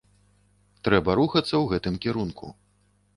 Трэба 0.87 1.15
рухацца 1.19 1.49
ў 1.57 1.61
гэтым 1.73 1.99
кірунку. 2.07 2.49